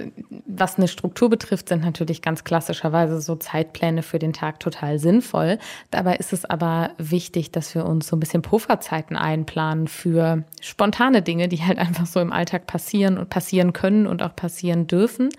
was 0.46 0.76
eine 0.76 0.88
Struktur 0.88 1.30
betrifft, 1.30 1.68
sind 1.68 1.82
natürlich 1.82 2.20
ganz 2.20 2.44
klassischerweise 2.44 3.20
so 3.20 3.36
Zeitpläne 3.36 4.02
für 4.02 4.18
den 4.18 4.32
Tag 4.32 4.60
total 4.60 4.98
sinnvoll. 4.98 5.58
Dabei 5.90 6.16
ist 6.16 6.32
es 6.32 6.44
aber 6.44 6.90
wichtig, 6.98 7.52
dass 7.52 7.74
wir 7.74 7.86
uns 7.86 8.08
so 8.08 8.16
ein 8.16 8.20
bisschen 8.20 8.42
Pufferzeiten 8.42 9.16
einplanen 9.16 9.86
für 9.86 10.44
spontane 10.60 11.22
Dinge, 11.22 11.48
die 11.48 11.62
halt 11.62 11.78
einfach 11.78 12.06
so 12.06 12.20
im 12.20 12.32
Alltag 12.32 12.66
passieren 12.66 13.18
und 13.18 13.30
passieren 13.30 13.72
können 13.72 14.06
und 14.06 14.22
auch 14.22 14.34
passieren 14.34 14.86
dürfen. 14.86 15.30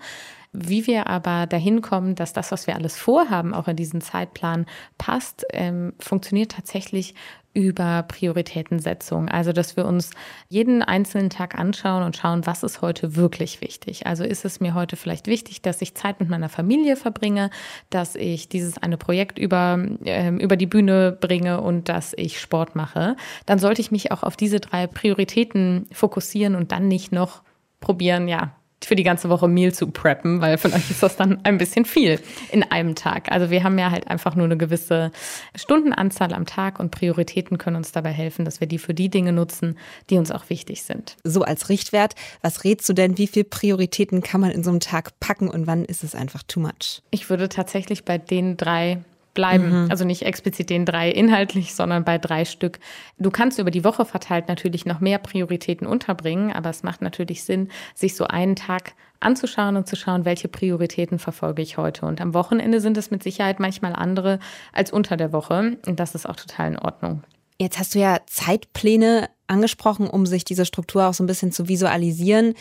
Wie 0.52 0.86
wir 0.88 1.06
aber 1.06 1.46
dahin 1.46 1.80
kommen, 1.80 2.16
dass 2.16 2.32
das, 2.32 2.50
was 2.50 2.66
wir 2.66 2.74
alles 2.74 2.96
vorhaben, 2.96 3.54
auch 3.54 3.68
in 3.68 3.76
diesen 3.76 4.00
Zeitplan 4.00 4.66
passt, 4.98 5.46
ähm, 5.52 5.92
funktioniert 6.00 6.50
tatsächlich 6.52 7.14
über 7.52 8.04
Prioritätensetzung. 8.04 9.28
Also, 9.28 9.52
dass 9.52 9.76
wir 9.76 9.84
uns 9.84 10.10
jeden 10.48 10.82
einzelnen 10.82 11.30
Tag 11.30 11.56
anschauen 11.58 12.02
und 12.02 12.16
schauen, 12.16 12.46
was 12.46 12.62
ist 12.62 12.80
heute 12.80 13.16
wirklich 13.16 13.60
wichtig. 13.60 14.06
Also 14.06 14.24
ist 14.24 14.44
es 14.44 14.60
mir 14.60 14.74
heute 14.74 14.96
vielleicht 14.96 15.26
wichtig, 15.26 15.60
dass 15.62 15.82
ich 15.82 15.94
Zeit 15.94 16.20
mit 16.20 16.28
meiner 16.28 16.48
Familie 16.48 16.96
verbringe, 16.96 17.50
dass 17.90 18.14
ich 18.14 18.48
dieses 18.48 18.78
eine 18.78 18.96
Projekt 18.96 19.38
über, 19.38 19.84
äh, 20.04 20.30
über 20.30 20.56
die 20.56 20.66
Bühne 20.66 21.12
bringe 21.12 21.60
und 21.60 21.88
dass 21.88 22.12
ich 22.16 22.40
Sport 22.40 22.76
mache. 22.76 23.16
Dann 23.46 23.58
sollte 23.58 23.80
ich 23.80 23.90
mich 23.90 24.12
auch 24.12 24.22
auf 24.22 24.36
diese 24.36 24.60
drei 24.60 24.86
Prioritäten 24.86 25.86
fokussieren 25.92 26.54
und 26.54 26.70
dann 26.70 26.86
nicht 26.86 27.10
noch 27.10 27.42
probieren, 27.80 28.28
ja, 28.28 28.52
für 28.84 28.96
die 28.96 29.02
ganze 29.02 29.28
Woche 29.28 29.48
Meal 29.48 29.72
zu 29.72 29.88
preppen, 29.88 30.40
weil 30.40 30.58
vielleicht 30.58 30.90
ist 30.90 31.02
das 31.02 31.16
dann 31.16 31.44
ein 31.44 31.58
bisschen 31.58 31.84
viel 31.84 32.20
in 32.50 32.62
einem 32.62 32.94
Tag. 32.94 33.30
Also 33.30 33.50
wir 33.50 33.62
haben 33.62 33.78
ja 33.78 33.90
halt 33.90 34.08
einfach 34.08 34.34
nur 34.34 34.46
eine 34.46 34.56
gewisse 34.56 35.12
Stundenanzahl 35.54 36.32
am 36.32 36.46
Tag 36.46 36.80
und 36.80 36.90
Prioritäten 36.90 37.58
können 37.58 37.76
uns 37.76 37.92
dabei 37.92 38.10
helfen, 38.10 38.44
dass 38.44 38.60
wir 38.60 38.66
die 38.66 38.78
für 38.78 38.94
die 38.94 39.08
Dinge 39.08 39.32
nutzen, 39.32 39.78
die 40.08 40.16
uns 40.16 40.30
auch 40.30 40.48
wichtig 40.48 40.82
sind. 40.82 41.16
So 41.24 41.42
als 41.42 41.68
Richtwert, 41.68 42.14
was 42.42 42.64
rätst 42.64 42.88
du 42.88 42.92
denn, 42.92 43.18
wie 43.18 43.26
viele 43.26 43.44
Prioritäten 43.44 44.22
kann 44.22 44.40
man 44.40 44.50
in 44.50 44.64
so 44.64 44.70
einem 44.70 44.80
Tag 44.80 45.18
packen 45.20 45.48
und 45.48 45.66
wann 45.66 45.84
ist 45.84 46.02
es 46.02 46.14
einfach 46.14 46.42
too 46.42 46.60
much? 46.60 47.02
Ich 47.10 47.28
würde 47.28 47.48
tatsächlich 47.48 48.04
bei 48.04 48.18
den 48.18 48.56
drei 48.56 48.98
bleiben. 49.34 49.84
Mhm. 49.84 49.90
Also 49.90 50.04
nicht 50.04 50.22
explizit 50.22 50.70
den 50.70 50.84
drei 50.84 51.10
inhaltlich, 51.10 51.74
sondern 51.74 52.04
bei 52.04 52.18
drei 52.18 52.44
Stück. 52.44 52.78
Du 53.18 53.30
kannst 53.30 53.58
über 53.58 53.70
die 53.70 53.84
Woche 53.84 54.04
verteilt 54.04 54.48
natürlich 54.48 54.86
noch 54.86 55.00
mehr 55.00 55.18
Prioritäten 55.18 55.86
unterbringen, 55.86 56.52
aber 56.52 56.70
es 56.70 56.82
macht 56.82 57.02
natürlich 57.02 57.44
Sinn, 57.44 57.68
sich 57.94 58.16
so 58.16 58.26
einen 58.26 58.56
Tag 58.56 58.94
anzuschauen 59.20 59.76
und 59.76 59.86
zu 59.86 59.96
schauen, 59.96 60.24
welche 60.24 60.48
Prioritäten 60.48 61.18
verfolge 61.18 61.62
ich 61.62 61.76
heute. 61.76 62.06
Und 62.06 62.20
am 62.20 62.34
Wochenende 62.34 62.80
sind 62.80 62.96
es 62.96 63.10
mit 63.10 63.22
Sicherheit 63.22 63.60
manchmal 63.60 63.92
andere 63.92 64.38
als 64.72 64.90
unter 64.90 65.16
der 65.16 65.32
Woche. 65.32 65.76
Und 65.86 66.00
das 66.00 66.14
ist 66.14 66.26
auch 66.26 66.36
total 66.36 66.68
in 66.68 66.78
Ordnung. 66.78 67.22
Jetzt 67.58 67.78
hast 67.78 67.94
du 67.94 67.98
ja 67.98 68.20
Zeitpläne 68.26 69.28
angesprochen, 69.46 70.08
um 70.08 70.24
sich 70.24 70.44
diese 70.44 70.64
Struktur 70.64 71.06
auch 71.06 71.14
so 71.14 71.22
ein 71.22 71.26
bisschen 71.26 71.52
zu 71.52 71.68
visualisieren. 71.68 72.54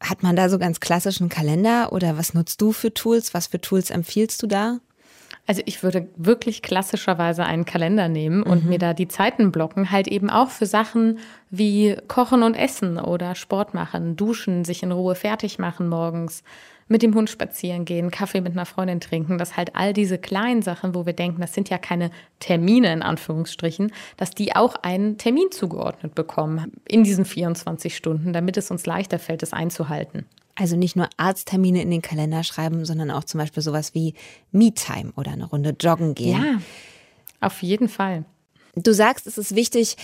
Hat 0.00 0.22
man 0.22 0.36
da 0.36 0.48
so 0.48 0.58
ganz 0.58 0.80
klassischen 0.80 1.28
Kalender 1.28 1.92
oder 1.92 2.16
was 2.16 2.32
nutzt 2.32 2.60
du 2.62 2.72
für 2.72 2.94
Tools? 2.94 3.34
Was 3.34 3.48
für 3.48 3.60
Tools 3.60 3.90
empfiehlst 3.90 4.42
du 4.42 4.46
da? 4.46 4.78
Also 5.48 5.62
ich 5.64 5.82
würde 5.82 6.08
wirklich 6.14 6.60
klassischerweise 6.60 7.42
einen 7.42 7.64
Kalender 7.64 8.10
nehmen 8.10 8.42
und 8.42 8.64
mhm. 8.64 8.68
mir 8.68 8.78
da 8.78 8.92
die 8.92 9.08
Zeiten 9.08 9.50
blocken, 9.50 9.90
halt 9.90 10.06
eben 10.06 10.28
auch 10.28 10.50
für 10.50 10.66
Sachen 10.66 11.20
wie 11.48 11.96
Kochen 12.06 12.42
und 12.42 12.54
Essen 12.54 12.98
oder 12.98 13.34
Sport 13.34 13.72
machen, 13.72 14.14
duschen, 14.14 14.66
sich 14.66 14.82
in 14.82 14.92
Ruhe 14.92 15.14
fertig 15.14 15.58
machen 15.58 15.88
morgens, 15.88 16.42
mit 16.86 17.02
dem 17.02 17.14
Hund 17.14 17.30
spazieren 17.30 17.86
gehen, 17.86 18.10
Kaffee 18.10 18.42
mit 18.42 18.52
einer 18.52 18.66
Freundin 18.66 19.00
trinken, 19.00 19.38
dass 19.38 19.56
halt 19.56 19.74
all 19.74 19.94
diese 19.94 20.18
kleinen 20.18 20.60
Sachen, 20.60 20.94
wo 20.94 21.06
wir 21.06 21.14
denken, 21.14 21.40
das 21.40 21.54
sind 21.54 21.70
ja 21.70 21.78
keine 21.78 22.10
Termine 22.40 22.92
in 22.92 23.02
Anführungsstrichen, 23.02 23.90
dass 24.18 24.32
die 24.32 24.54
auch 24.54 24.76
einen 24.82 25.16
Termin 25.16 25.50
zugeordnet 25.50 26.14
bekommen 26.14 26.72
in 26.86 27.04
diesen 27.04 27.24
24 27.24 27.96
Stunden, 27.96 28.34
damit 28.34 28.58
es 28.58 28.70
uns 28.70 28.84
leichter 28.84 29.18
fällt, 29.18 29.42
es 29.42 29.54
einzuhalten. 29.54 30.26
Also 30.58 30.74
nicht 30.74 30.96
nur 30.96 31.08
Arzttermine 31.16 31.80
in 31.82 31.90
den 31.90 32.02
Kalender 32.02 32.42
schreiben, 32.42 32.84
sondern 32.84 33.12
auch 33.12 33.22
zum 33.22 33.38
Beispiel 33.38 33.62
sowas 33.62 33.94
wie 33.94 34.14
Me-Time 34.50 35.12
oder 35.14 35.30
eine 35.30 35.44
Runde 35.44 35.76
joggen 35.78 36.16
gehen. 36.16 36.42
Ja, 36.42 36.60
auf 37.46 37.62
jeden 37.62 37.88
Fall. 37.88 38.24
Du 38.74 38.92
sagst, 38.92 39.28
es 39.28 39.38
ist 39.38 39.54
wichtig, 39.54 39.96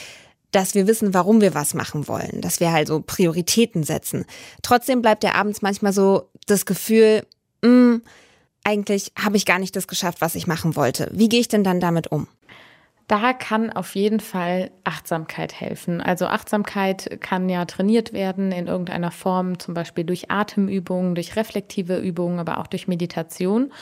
dass 0.53 0.77
wir 0.77 0.87
wissen, 0.87 1.13
warum 1.13 1.41
wir 1.41 1.55
was 1.55 1.75
machen 1.75 2.07
wollen, 2.07 2.41
dass 2.41 2.61
wir 2.61 2.69
also 2.69 3.03
Prioritäten 3.05 3.83
setzen. 3.83 4.27
Trotzdem 4.63 5.03
bleibt 5.03 5.25
ja 5.25 5.35
abends 5.35 5.61
manchmal 5.61 5.93
so 5.93 6.31
das 6.47 6.67
Gefühl, 6.67 7.27
mh, 7.63 7.69
hm, 7.69 8.03
eigentlich 8.63 9.13
habe 9.19 9.37
ich 9.37 9.47
gar 9.47 9.59
nicht 9.59 9.75
das 9.75 9.89
geschafft, 9.89 10.21
was 10.21 10.37
ich 10.37 10.47
machen 10.47 10.77
wollte. 10.77 11.11
Wie 11.13 11.29
gehe 11.29 11.41
ich 11.41 11.49
denn 11.49 11.65
dann 11.65 11.81
damit 11.81 12.13
um? 12.13 12.29
Da 13.07 13.35
kann 13.35 13.71
auf 13.71 13.95
jeden 13.97 14.21
Fall 14.21 14.71
Achtsamkeit 14.85 15.61
helfen. 15.61 16.01
Also 16.01 16.27
Achtsamkeit 16.27 17.19
kann 17.21 17.51
ja 17.51 17.67
trainiert 17.67 18.15
werden 18.15 18.51
in 18.51 18.67
irgendeiner 18.67 19.11
Form, 19.11 19.59
zum 19.59 19.75
Beispiel 19.75 20.05
durch 20.05 20.31
Atemübungen, 20.31 21.15
durch 21.15 21.37
reflektive 21.37 21.99
Übungen, 21.99 22.39
aber 22.39 22.59
auch 22.59 22.67
durch 22.67 22.89
Meditation. 22.89 23.73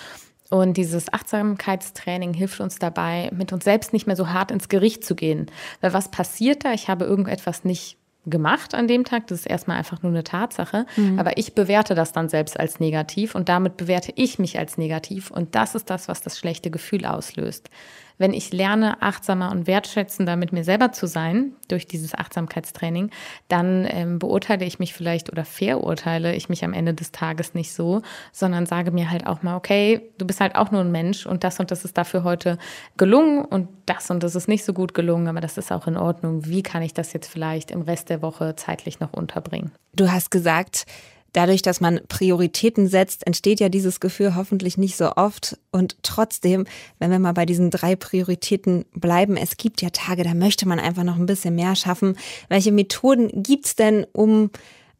Und 0.50 0.76
dieses 0.76 1.12
Achtsamkeitstraining 1.12 2.34
hilft 2.34 2.60
uns 2.60 2.78
dabei, 2.78 3.30
mit 3.32 3.52
uns 3.52 3.64
selbst 3.64 3.92
nicht 3.92 4.06
mehr 4.06 4.16
so 4.16 4.28
hart 4.28 4.50
ins 4.50 4.68
Gericht 4.68 5.04
zu 5.04 5.14
gehen. 5.14 5.46
Weil 5.80 5.94
was 5.94 6.10
passiert 6.10 6.64
da? 6.64 6.72
Ich 6.72 6.88
habe 6.88 7.04
irgendetwas 7.04 7.64
nicht 7.64 7.96
gemacht 8.26 8.74
an 8.74 8.86
dem 8.86 9.04
Tag. 9.04 9.28
Das 9.28 9.40
ist 9.40 9.46
erstmal 9.46 9.78
einfach 9.78 10.02
nur 10.02 10.12
eine 10.12 10.24
Tatsache. 10.24 10.84
Mhm. 10.96 11.18
Aber 11.18 11.38
ich 11.38 11.54
bewerte 11.54 11.94
das 11.94 12.12
dann 12.12 12.28
selbst 12.28 12.58
als 12.58 12.80
negativ 12.80 13.34
und 13.34 13.48
damit 13.48 13.76
bewerte 13.76 14.12
ich 14.16 14.38
mich 14.38 14.58
als 14.58 14.78
negativ. 14.78 15.30
Und 15.30 15.54
das 15.54 15.74
ist 15.74 15.90
das, 15.90 16.08
was 16.08 16.20
das 16.20 16.38
schlechte 16.38 16.70
Gefühl 16.70 17.06
auslöst 17.06 17.70
wenn 18.18 18.32
ich 18.32 18.52
lerne, 18.52 19.00
achtsamer 19.02 19.50
und 19.50 19.66
wertschätzender 19.66 20.36
mit 20.36 20.52
mir 20.52 20.64
selber 20.64 20.92
zu 20.92 21.06
sein 21.06 21.52
durch 21.68 21.86
dieses 21.86 22.14
Achtsamkeitstraining, 22.14 23.10
dann 23.48 23.86
ähm, 23.88 24.18
beurteile 24.18 24.64
ich 24.64 24.78
mich 24.78 24.94
vielleicht 24.94 25.30
oder 25.30 25.44
verurteile 25.44 26.34
ich 26.34 26.48
mich 26.48 26.64
am 26.64 26.72
Ende 26.72 26.94
des 26.94 27.12
Tages 27.12 27.54
nicht 27.54 27.72
so, 27.72 28.02
sondern 28.32 28.66
sage 28.66 28.90
mir 28.90 29.10
halt 29.10 29.26
auch 29.26 29.42
mal, 29.42 29.56
okay, 29.56 30.10
du 30.18 30.26
bist 30.26 30.40
halt 30.40 30.54
auch 30.56 30.70
nur 30.70 30.80
ein 30.80 30.92
Mensch 30.92 31.26
und 31.26 31.44
das 31.44 31.60
und 31.60 31.70
das 31.70 31.84
ist 31.84 31.98
dafür 31.98 32.24
heute 32.24 32.58
gelungen 32.96 33.44
und 33.44 33.68
das 33.86 34.10
und 34.10 34.22
das 34.22 34.34
ist 34.34 34.48
nicht 34.48 34.64
so 34.64 34.72
gut 34.72 34.94
gelungen, 34.94 35.28
aber 35.28 35.40
das 35.40 35.58
ist 35.58 35.72
auch 35.72 35.86
in 35.86 35.96
Ordnung. 35.96 36.46
Wie 36.46 36.62
kann 36.62 36.82
ich 36.82 36.94
das 36.94 37.12
jetzt 37.12 37.28
vielleicht 37.28 37.70
im 37.70 37.82
Rest 37.82 38.10
der 38.10 38.22
Woche 38.22 38.54
zeitlich 38.56 39.00
noch 39.00 39.12
unterbringen? 39.12 39.72
Du 39.94 40.10
hast 40.10 40.30
gesagt, 40.30 40.86
Dadurch, 41.32 41.62
dass 41.62 41.80
man 41.80 42.00
Prioritäten 42.08 42.88
setzt, 42.88 43.26
entsteht 43.26 43.60
ja 43.60 43.68
dieses 43.68 44.00
Gefühl 44.00 44.34
hoffentlich 44.34 44.76
nicht 44.76 44.96
so 44.96 45.16
oft. 45.16 45.58
Und 45.70 45.96
trotzdem, 46.02 46.66
wenn 46.98 47.10
wir 47.10 47.18
mal 47.18 47.32
bei 47.32 47.46
diesen 47.46 47.70
drei 47.70 47.96
Prioritäten 47.96 48.84
bleiben, 48.94 49.36
es 49.36 49.56
gibt 49.56 49.80
ja 49.80 49.90
Tage, 49.90 50.24
da 50.24 50.34
möchte 50.34 50.68
man 50.68 50.78
einfach 50.78 51.04
noch 51.04 51.16
ein 51.16 51.26
bisschen 51.26 51.54
mehr 51.54 51.74
schaffen. 51.74 52.18
Welche 52.48 52.72
Methoden 52.72 53.42
gibt's 53.42 53.76
denn, 53.76 54.06
um 54.12 54.50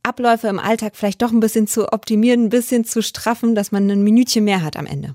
Abläufe 0.03 0.49
im 0.49 0.59
Alltag 0.59 0.97
vielleicht 0.97 1.23
doch 1.23 1.33
ein 1.33 1.41
bisschen 1.41 1.67
zu 1.67 1.93
optimieren, 1.93 2.45
ein 2.45 2.51
bisschen 2.51 2.85
zu 2.85 3.03
straffen, 3.03 3.55
dass 3.55 3.71
man 3.71 3.91
ein 3.91 4.03
Minütchen 4.03 4.45
mehr 4.45 4.63
hat 4.63 4.77
am 4.77 4.87
Ende? 4.87 5.15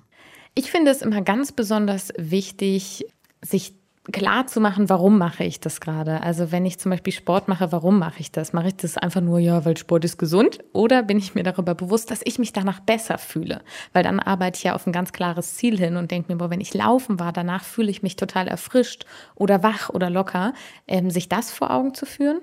Ich 0.53 0.71
finde 0.71 0.91
es 0.91 1.01
immer 1.01 1.21
ganz 1.21 1.51
besonders 1.51 2.13
wichtig, 2.17 3.05
sich 3.43 3.73
klar 4.11 4.47
zu 4.47 4.59
machen, 4.61 4.89
warum 4.89 5.17
mache 5.17 5.43
ich 5.43 5.59
das 5.59 5.81
gerade? 5.81 6.21
Also 6.21 6.51
wenn 6.51 6.65
ich 6.65 6.79
zum 6.79 6.91
Beispiel 6.91 7.13
Sport 7.13 7.47
mache, 7.47 7.71
warum 7.71 7.99
mache 7.99 8.19
ich 8.19 8.31
das? 8.31 8.53
Mache 8.53 8.69
ich 8.69 8.75
das 8.75 8.97
einfach 8.97 9.21
nur, 9.21 9.39
ja, 9.39 9.65
weil 9.65 9.75
Sport 9.77 10.05
ist 10.05 10.17
gesund? 10.17 10.59
Oder 10.73 11.03
bin 11.03 11.17
ich 11.17 11.35
mir 11.35 11.43
darüber 11.43 11.75
bewusst, 11.75 12.09
dass 12.11 12.21
ich 12.23 12.39
mich 12.39 12.53
danach 12.53 12.79
besser 12.79 13.17
fühle? 13.17 13.61
Weil 13.93 14.03
dann 14.03 14.19
arbeite 14.19 14.57
ich 14.57 14.63
ja 14.63 14.75
auf 14.75 14.87
ein 14.87 14.93
ganz 14.93 15.11
klares 15.11 15.55
Ziel 15.55 15.77
hin 15.77 15.97
und 15.97 16.11
denke 16.11 16.31
mir, 16.31 16.37
boah, 16.37 16.49
wenn 16.49 16.61
ich 16.61 16.73
laufen 16.73 17.19
war, 17.19 17.33
danach 17.33 17.63
fühle 17.63 17.91
ich 17.91 18.03
mich 18.03 18.15
total 18.15 18.47
erfrischt 18.47 19.05
oder 19.35 19.63
wach 19.63 19.89
oder 19.89 20.09
locker, 20.09 20.53
ähm, 20.87 21.09
sich 21.09 21.27
das 21.29 21.51
vor 21.51 21.71
Augen 21.71 21.93
zu 21.93 22.05
führen. 22.05 22.39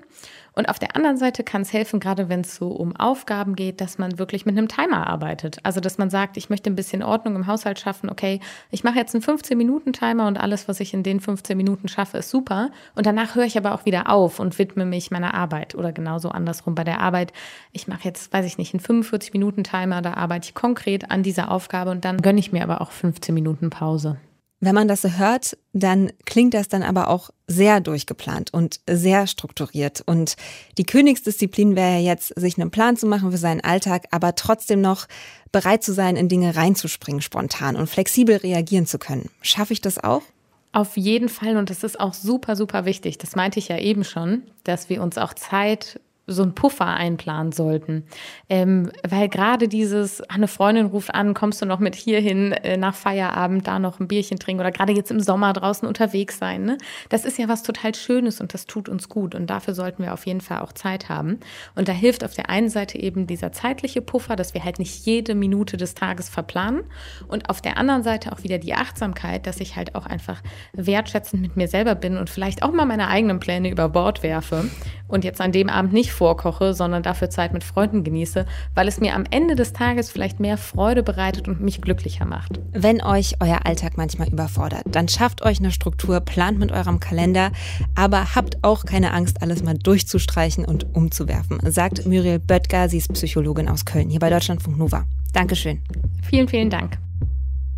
Und 0.55 0.69
auf 0.69 0.79
der 0.79 0.95
anderen 0.95 1.17
Seite 1.17 1.43
kann 1.43 1.61
es 1.61 1.73
helfen, 1.73 1.99
gerade 1.99 2.29
wenn 2.29 2.41
es 2.41 2.55
so 2.55 2.69
um 2.69 2.95
Aufgaben 2.95 3.55
geht, 3.55 3.81
dass 3.81 3.97
man 3.97 4.17
wirklich 4.17 4.45
mit 4.45 4.57
einem 4.57 4.69
Timer 4.69 5.05
arbeitet. 5.05 5.59
Also, 5.63 5.81
dass 5.81 5.97
man 5.97 6.09
sagt, 6.09 6.37
ich 6.37 6.49
möchte 6.49 6.69
ein 6.69 6.75
bisschen 6.75 7.03
Ordnung 7.03 7.35
im 7.35 7.45
Haushalt 7.45 7.79
schaffen. 7.79 8.09
Okay, 8.09 8.39
ich 8.71 8.83
mache 8.83 8.97
jetzt 8.97 9.13
einen 9.13 9.23
15-Minuten-Timer 9.23 10.27
und 10.27 10.37
alles, 10.37 10.67
was 10.67 10.79
ich 10.79 10.93
in 10.93 11.03
den 11.03 11.19
15 11.19 11.57
Minuten 11.57 11.89
schaffe, 11.89 12.19
ist 12.19 12.29
super. 12.29 12.71
Und 12.95 13.05
danach 13.05 13.35
höre 13.35 13.43
ich 13.43 13.57
aber 13.57 13.73
auch 13.73 13.85
wieder 13.85 14.09
auf 14.09 14.39
und 14.39 14.57
widme 14.57 14.85
mich 14.85 15.11
meiner 15.11 15.33
Arbeit. 15.33 15.75
Oder 15.75 15.91
genauso 15.91 16.29
andersrum 16.29 16.73
bei 16.73 16.85
der 16.85 17.01
Arbeit. 17.01 17.33
Ich 17.73 17.87
mache 17.87 18.05
jetzt, 18.05 18.31
weiß 18.31 18.45
ich 18.45 18.57
nicht, 18.57 18.73
einen 18.73 18.81
45-Minuten-Timer, 18.81 20.01
da 20.01 20.13
arbeite 20.13 20.47
ich 20.47 20.55
konkret 20.55 21.11
an 21.11 21.21
dieser 21.21 21.51
Aufgabe 21.51 21.91
und 21.91 22.05
dann 22.05 22.21
gönne 22.21 22.39
ich 22.39 22.51
mir 22.51 22.63
aber 22.63 22.81
auch 22.81 22.91
15 22.91 23.35
Minuten 23.35 23.69
Pause. 23.69 24.17
Wenn 24.61 24.75
man 24.75 24.87
das 24.87 25.01
so 25.01 25.09
hört, 25.09 25.57
dann 25.73 26.11
klingt 26.25 26.53
das 26.53 26.67
dann 26.67 26.81
aber 26.81 27.09
auch 27.09 27.29
sehr 27.47 27.81
durchgeplant 27.81 28.53
und 28.53 28.79
sehr 28.89 29.27
strukturiert. 29.27 30.01
Und 30.05 30.35
die 30.77 30.85
Königsdisziplin 30.85 31.75
wäre 31.75 31.95
ja 31.95 31.99
jetzt, 31.99 32.33
sich 32.39 32.57
einen 32.57 32.71
Plan 32.71 32.97
zu 32.97 33.05
machen 33.05 33.31
für 33.31 33.37
seinen 33.37 33.61
Alltag, 33.61 34.05
aber 34.11 34.35
trotzdem 34.35 34.81
noch 34.81 35.07
bereit 35.51 35.83
zu 35.83 35.93
sein, 35.93 36.15
in 36.15 36.29
Dinge 36.29 36.55
reinzuspringen 36.55 37.21
spontan 37.21 37.75
und 37.75 37.87
flexibel 37.87 38.37
reagieren 38.37 38.85
zu 38.85 38.97
können. 38.97 39.29
Schaffe 39.41 39.73
ich 39.73 39.81
das 39.81 40.03
auch? 40.03 40.23
Auf 40.71 40.97
jeden 40.97 41.29
Fall 41.29 41.55
und 41.55 41.69
das 41.69 41.83
ist 41.83 41.99
auch 41.99 42.13
super, 42.13 42.55
super 42.57 42.83
wichtig. 42.85 43.17
Das 43.17 43.35
meinte 43.35 43.59
ich 43.59 43.69
ja 43.69 43.77
eben 43.77 44.03
schon, 44.03 44.43
dass 44.65 44.89
wir 44.89 45.01
uns 45.01 45.17
auch 45.17 45.33
Zeit 45.33 46.01
so 46.27 46.41
einen 46.41 46.55
Puffer 46.55 46.87
einplanen 46.87 47.51
sollten. 47.51 48.05
Ähm, 48.49 48.91
weil 49.07 49.29
gerade 49.29 49.67
dieses, 49.67 50.21
eine 50.21 50.47
Freundin 50.47 50.87
ruft 50.87 51.13
an, 51.13 51.33
kommst 51.33 51.61
du 51.61 51.65
noch 51.65 51.79
mit 51.79 51.95
hierhin 51.95 52.51
äh, 52.51 52.77
nach 52.77 52.95
Feierabend, 52.95 53.67
da 53.67 53.77
noch 53.77 53.99
ein 53.99 54.07
Bierchen 54.07 54.39
trinken 54.39 54.61
oder 54.61 54.71
gerade 54.71 54.93
jetzt 54.93 55.11
im 55.11 55.19
Sommer 55.19 55.53
draußen 55.53 55.87
unterwegs 55.87 56.39
sein. 56.39 56.65
Ne? 56.65 56.77
Das 57.09 57.25
ist 57.25 57.37
ja 57.37 57.47
was 57.47 57.61
total 57.61 57.93
Schönes 57.93 58.41
und 58.41 58.53
das 58.53 58.65
tut 58.65 58.89
uns 58.89 59.07
gut 59.07 59.35
und 59.35 59.47
dafür 59.49 59.75
sollten 59.75 60.03
wir 60.03 60.13
auf 60.13 60.25
jeden 60.25 60.41
Fall 60.41 60.61
auch 60.61 60.73
Zeit 60.73 61.09
haben. 61.09 61.39
Und 61.75 61.87
da 61.87 61.91
hilft 61.91 62.23
auf 62.23 62.33
der 62.33 62.49
einen 62.49 62.69
Seite 62.69 62.97
eben 62.97 63.27
dieser 63.27 63.51
zeitliche 63.51 64.01
Puffer, 64.01 64.35
dass 64.35 64.53
wir 64.53 64.63
halt 64.63 64.79
nicht 64.79 65.05
jede 65.05 65.35
Minute 65.35 65.77
des 65.77 65.93
Tages 65.93 66.29
verplanen 66.29 66.83
und 67.27 67.49
auf 67.49 67.61
der 67.61 67.77
anderen 67.77 68.03
Seite 68.03 68.31
auch 68.31 68.41
wieder 68.41 68.57
die 68.57 68.73
Achtsamkeit, 68.73 69.45
dass 69.45 69.59
ich 69.59 69.75
halt 69.75 69.93
auch 69.93 70.07
einfach 70.07 70.41
wertschätzend 70.73 71.41
mit 71.41 71.55
mir 71.55 71.67
selber 71.67 71.93
bin 71.93 72.17
und 72.17 72.29
vielleicht 72.29 72.63
auch 72.63 72.71
mal 72.71 72.85
meine 72.85 73.09
eigenen 73.09 73.39
Pläne 73.39 73.69
über 73.69 73.89
Bord 73.89 74.23
werfe 74.23 74.69
und 75.07 75.23
jetzt 75.23 75.41
an 75.41 75.51
dem 75.51 75.69
Abend 75.69 75.93
nicht 75.93 76.11
vorkoche, 76.15 76.73
sondern 76.73 77.03
dafür 77.03 77.29
Zeit 77.29 77.53
mit 77.53 77.63
Freunden 77.63 78.03
genieße, 78.03 78.45
weil 78.73 78.87
es 78.87 78.99
mir 78.99 79.13
am 79.15 79.25
Ende 79.29 79.55
des 79.55 79.73
Tages 79.73 80.09
vielleicht 80.09 80.39
mehr 80.39 80.57
Freude 80.57 81.03
bereitet 81.03 81.47
und 81.47 81.61
mich 81.61 81.81
glücklicher 81.81 82.25
macht. 82.25 82.59
Wenn 82.71 83.01
euch 83.03 83.35
euer 83.39 83.65
Alltag 83.65 83.97
manchmal 83.97 84.29
überfordert, 84.29 84.83
dann 84.87 85.07
schafft 85.07 85.43
euch 85.43 85.59
eine 85.59 85.71
Struktur, 85.71 86.19
plant 86.21 86.59
mit 86.59 86.71
eurem 86.71 86.99
Kalender, 86.99 87.51
aber 87.95 88.35
habt 88.35 88.63
auch 88.63 88.85
keine 88.85 89.13
Angst, 89.13 89.41
alles 89.41 89.63
mal 89.63 89.77
durchzustreichen 89.77 90.65
und 90.65 90.95
umzuwerfen, 90.95 91.59
sagt 91.71 92.05
Muriel 92.05 92.39
Böttger, 92.39 92.89
sie 92.89 92.97
ist 92.97 93.13
Psychologin 93.13 93.67
aus 93.67 93.85
Köln, 93.85 94.09
hier 94.09 94.19
bei 94.19 94.29
Deutschlandfunk 94.29 94.77
Nova. 94.77 95.05
Dankeschön. 95.33 95.81
Vielen, 96.23 96.47
vielen 96.47 96.69
Dank. 96.69 96.97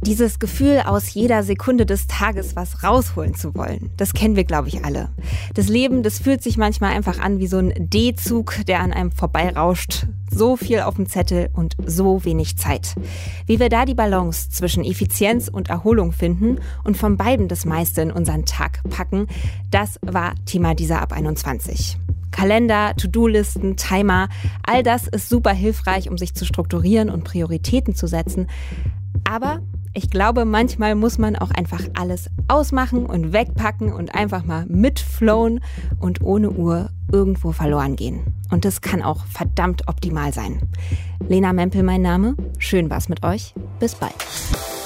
Dieses 0.03 0.37
Gefühl, 0.37 0.83
aus 0.85 1.13
jeder 1.13 1.41
Sekunde 1.41 1.85
des 1.85 2.05
Tages 2.05 2.55
was 2.55 2.83
rausholen 2.83 3.33
zu 3.33 3.55
wollen, 3.55 3.89
das 3.97 4.13
kennen 4.13 4.35
wir, 4.35 4.43
glaube 4.43 4.67
ich, 4.67 4.85
alle. 4.85 5.09
Das 5.55 5.69
Leben, 5.69 6.03
das 6.03 6.19
fühlt 6.19 6.43
sich 6.43 6.55
manchmal 6.55 6.93
einfach 6.93 7.19
an 7.19 7.39
wie 7.39 7.47
so 7.47 7.57
ein 7.57 7.73
D-Zug, 7.77 8.65
der 8.67 8.81
an 8.81 8.93
einem 8.93 9.11
vorbeirauscht. 9.11 10.05
So 10.29 10.55
viel 10.55 10.81
auf 10.81 10.95
dem 10.95 11.07
Zettel 11.07 11.49
und 11.53 11.75
so 11.83 12.23
wenig 12.23 12.57
Zeit. 12.57 12.93
Wie 13.47 13.59
wir 13.59 13.69
da 13.69 13.85
die 13.85 13.95
Balance 13.95 14.51
zwischen 14.51 14.83
Effizienz 14.83 15.47
und 15.47 15.69
Erholung 15.69 16.11
finden 16.11 16.59
und 16.83 16.95
von 16.95 17.17
beiden 17.17 17.47
das 17.47 17.65
meiste 17.65 18.01
in 18.01 18.11
unseren 18.11 18.45
Tag 18.45 18.81
packen, 18.89 19.27
das 19.71 19.99
war 20.03 20.35
Thema 20.45 20.75
dieser 20.75 21.01
Ab 21.01 21.11
21. 21.11 21.97
Kalender, 22.29 22.93
To-Do-Listen, 22.97 23.77
Timer, 23.77 24.29
all 24.63 24.83
das 24.83 25.07
ist 25.07 25.27
super 25.27 25.53
hilfreich, 25.53 26.07
um 26.07 26.19
sich 26.19 26.35
zu 26.35 26.45
strukturieren 26.45 27.09
und 27.09 27.23
Prioritäten 27.23 27.95
zu 27.95 28.05
setzen. 28.05 28.47
Aber 29.23 29.61
Ich 29.93 30.09
glaube, 30.09 30.45
manchmal 30.45 30.95
muss 30.95 31.17
man 31.17 31.35
auch 31.35 31.51
einfach 31.51 31.81
alles 31.95 32.29
ausmachen 32.47 33.05
und 33.05 33.33
wegpacken 33.33 33.91
und 33.91 34.13
einfach 34.15 34.45
mal 34.45 34.65
mitflowen 34.67 35.61
und 35.99 36.21
ohne 36.21 36.51
Uhr 36.51 36.89
irgendwo 37.11 37.51
verloren 37.51 37.95
gehen. 37.95 38.33
Und 38.51 38.65
das 38.65 38.81
kann 38.81 39.01
auch 39.01 39.25
verdammt 39.25 39.87
optimal 39.87 40.33
sein. 40.33 40.61
Lena 41.27 41.53
Mempel 41.53 41.83
mein 41.83 42.01
Name. 42.01 42.35
Schön 42.59 42.89
war's 42.89 43.09
mit 43.09 43.23
euch. 43.23 43.53
Bis 43.79 43.95
bald. 43.95 44.15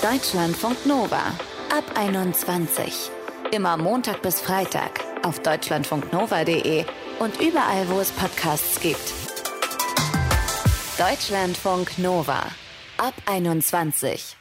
Deutschlandfunk 0.01 0.86
Nova. 0.86 1.22
Ab 1.75 1.84
21. 1.96 3.12
Immer 3.51 3.77
Montag 3.77 4.22
bis 4.22 4.39
Freitag 4.39 5.01
auf 5.24 5.39
deutschlandfunknova.de 5.39 6.86
und 7.20 7.39
überall, 7.41 7.88
wo 7.89 8.00
es 8.00 8.12
Podcasts 8.12 8.79
gibt. 8.79 9.13
Deutschlandfunk 10.98 11.98
Nova. 11.98 12.41
Ab 12.98 13.13
21. 13.25 14.38